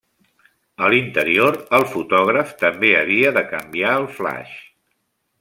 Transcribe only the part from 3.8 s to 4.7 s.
el flaix.